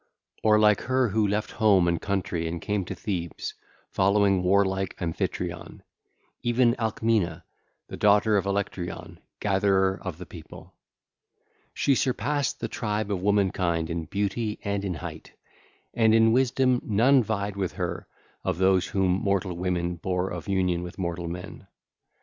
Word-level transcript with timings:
1 0.41 0.53
27) 0.53 0.55
Or 0.57 0.59
like 0.59 0.81
her 0.87 1.09
who 1.09 1.27
left 1.27 1.51
home 1.51 1.87
and 1.87 2.01
country 2.01 2.47
and 2.47 2.59
came 2.59 2.83
to 2.85 2.95
Thebes, 2.95 3.53
following 3.91 4.41
warlike 4.41 4.95
Amphitryon,—even 4.99 6.73
Alcmena, 6.79 7.43
the 7.87 7.97
daughter 7.97 8.35
of 8.35 8.45
Electyron, 8.45 9.19
gatherer 9.39 9.99
of 10.01 10.17
the 10.17 10.25
people. 10.25 10.73
She 11.75 11.93
surpassed 11.93 12.59
the 12.59 12.67
tribe 12.67 13.11
of 13.11 13.21
womankind 13.21 13.91
in 13.91 14.05
beauty 14.05 14.57
and 14.63 14.83
in 14.83 14.95
height; 14.95 15.33
and 15.93 16.15
in 16.15 16.31
wisdom 16.31 16.81
none 16.83 17.21
vied 17.23 17.55
with 17.55 17.73
her 17.73 18.07
of 18.43 18.57
those 18.57 18.87
whom 18.87 19.11
mortal 19.21 19.53
women 19.55 19.97
bare 19.97 20.29
of 20.29 20.47
union 20.49 20.81
with 20.81 20.97
mortal 20.97 21.27
men. 21.27 21.67